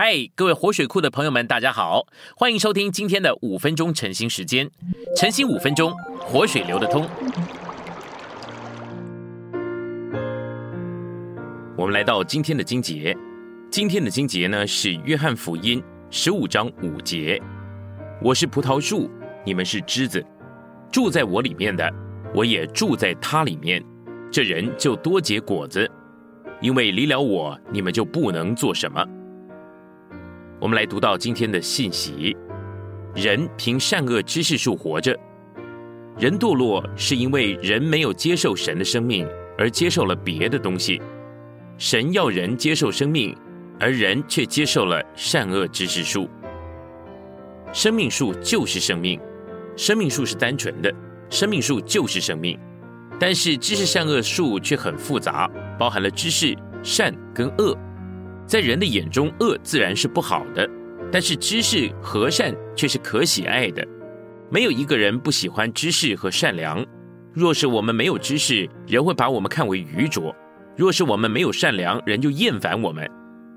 [0.00, 2.06] 嗨，各位活水库的朋友们，大家好，
[2.36, 4.70] 欢迎收听今天的五分钟晨兴时间。
[5.16, 7.04] 晨兴五分钟，活水流得通。
[11.76, 13.12] 我们来到今天的经节，
[13.72, 17.42] 今天的经节呢是约翰福音十五章五节。
[18.22, 19.10] 我是葡萄树，
[19.44, 20.24] 你们是枝子，
[20.92, 21.92] 住在我里面的，
[22.32, 23.84] 我也住在他里面，
[24.30, 25.90] 这人就多结果子，
[26.60, 29.04] 因为离了我，你们就不能做什么。
[30.60, 32.36] 我们来读到今天的信息：
[33.14, 35.16] 人凭善恶知识树活着。
[36.18, 39.24] 人堕落是因为人没有接受神的生命，
[39.56, 41.00] 而接受了别的东西。
[41.76, 43.36] 神要人接受生命，
[43.78, 46.28] 而人却接受了善恶知识树。
[47.72, 49.20] 生命树就是生命，
[49.76, 50.92] 生命树是单纯的，
[51.30, 52.58] 生命树就是生命。
[53.20, 55.48] 但是知识善恶树却很复杂，
[55.78, 57.78] 包含了知识善跟恶。
[58.48, 60.66] 在人的眼中，恶自然是不好的，
[61.12, 63.86] 但是知识和善却是可喜爱的。
[64.50, 66.82] 没有一个人不喜欢知识和善良。
[67.34, 70.34] 若是我们没有知识，人会把我们看为愚拙；
[70.74, 73.06] 若是我们没有善良，人就厌烦我们。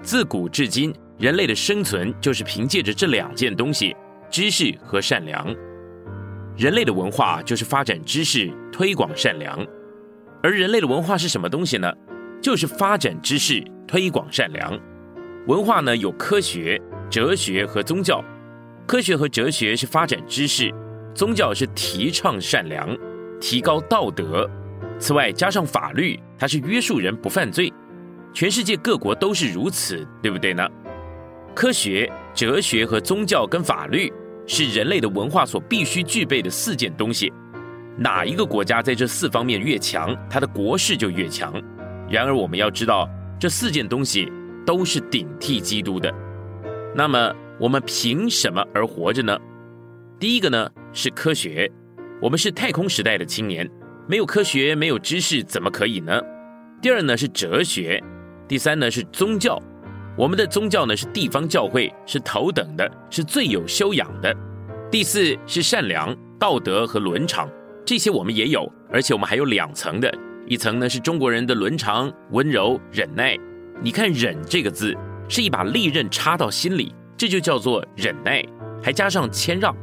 [0.00, 3.94] 自古至今，人类的生存就是凭借着这两件东西：
[4.30, 5.54] 知识和善良。
[6.56, 9.64] 人类的文化就是发展知识、推广善良。
[10.42, 11.92] 而人类的文化是什么东西呢？
[12.40, 13.62] 就是发展知识。
[13.88, 14.78] 推广善良，
[15.46, 18.22] 文化呢有科学、哲学和宗教。
[18.86, 20.70] 科学和哲学是发展知识，
[21.14, 22.94] 宗教是提倡善良、
[23.40, 24.48] 提高道德。
[24.98, 27.72] 此外，加上法律，它是约束人不犯罪。
[28.34, 30.68] 全世界各国都是如此，对不对呢？
[31.54, 34.12] 科学、哲学和宗教跟法律
[34.46, 37.32] 是人类的文化所必须具备的四件东西。
[37.96, 41.54] 哪一个国家在这四方面越强，它的国势就越强。
[42.10, 43.08] 然而，我们要知道。
[43.38, 44.30] 这四件东西
[44.66, 46.12] 都是顶替基督的，
[46.94, 49.38] 那么我们凭什么而活着呢？
[50.18, 51.70] 第一个呢是科学，
[52.20, 53.70] 我们是太空时代的青年，
[54.08, 56.20] 没有科学，没有知识，怎么可以呢？
[56.82, 58.02] 第二呢是哲学，
[58.48, 59.62] 第三呢是宗教，
[60.16, 64.34] 我们的宗教呢是地方教会，是头等的，是最有修养的。
[64.90, 67.48] 第四是善良、道德和伦常，
[67.84, 70.12] 这些我们也有，而且我们还有两层的。
[70.48, 73.36] 一层呢是中国人的伦常、温柔、忍耐。
[73.82, 74.96] 你看“忍”这个字，
[75.28, 78.42] 是一把利刃插到心里，这就叫做忍耐，
[78.82, 79.76] 还加上谦让。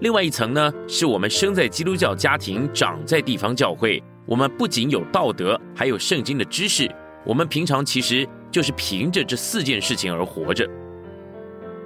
[0.00, 6.90] 另外一层呢，是我们生在基督教家庭，长在地方教会，我们不仅有道德，还有圣经的知识。
[7.24, 10.68] 我们平常其实就是凭着这四件事情而活着，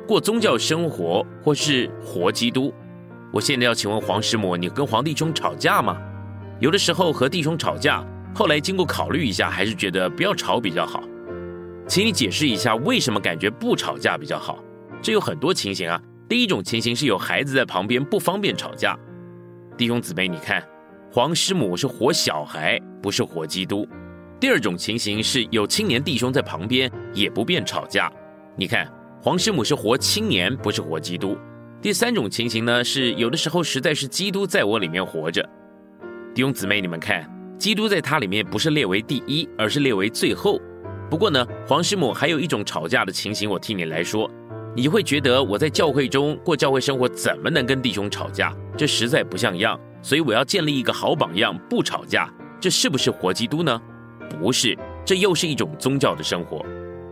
[0.08, 2.72] 过宗教生活，或是活基督。
[3.30, 5.98] 我现在要请问黄师母，你跟皇帝兄吵架吗？
[6.60, 8.02] 有的时候和弟兄吵架。
[8.34, 11.02] 后来经过考虑一下，还是觉得不要吵比较好。
[11.86, 14.62] 请你解释一下，为什么感觉不吵架比较好？
[15.02, 16.00] 这有很多情形啊。
[16.28, 18.98] 第一种情形是有孩子在旁边不方便吵架。
[19.76, 20.66] 弟兄姊妹，你看，
[21.10, 23.86] 黄师母是活小孩，不是活基督。
[24.40, 28.10] 第二种情形是有青年弟兄在旁边也不便吵架。
[28.56, 31.36] 你看，黄师母是活青年，不是活基督。
[31.82, 35.46] 第三种情形呢，是有的时候实在是基督在我里面活着。
[36.34, 37.28] 弟兄姊妹，你们看。
[37.58, 40.60] 基督在他里面不是列为第一，而是列为最后。
[41.08, 44.30] 不过呢，黄师母还有一种吵架的情形，我替你来说，
[44.74, 48.52] 你会觉得我在教会中过教会生活，怎么能跟弟兄吵架？
[48.76, 49.78] 这实在不像样。
[50.02, 52.28] 所以我要建立一个好榜样，不吵架。
[52.60, 53.80] 这是不是活基督呢？
[54.40, 56.64] 不是，这又是一种宗教的生活。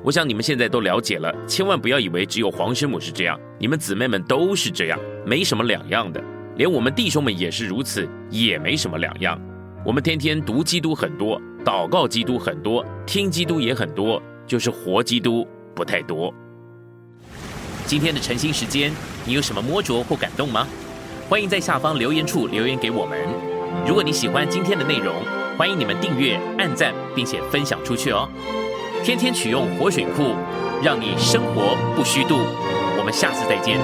[0.03, 6.21] 我想你们现在都了解了，千万不要以为只有黄师母是这样，你们姊妹们都是这样，没什么两样的。
[6.57, 9.41] 连我们弟兄们也是如此，也没什么两样。
[9.83, 16.33] 我们天天读基督很多，祷告基督很多，听基督也很多，就是活基督不太多。
[17.87, 18.93] 今天的晨兴时间，
[19.25, 20.69] 你有什么摸着或感动吗？
[21.31, 23.19] 欢迎在下方留言处留言给我们。
[23.87, 25.15] 如果你喜欢今天的内容，
[25.57, 28.29] 欢迎你们订阅、按赞，并且分享出去哦。
[29.03, 30.35] 天天取用活水库，
[30.85, 32.37] 让你生活不虚度。
[32.99, 33.79] 我们下次再见。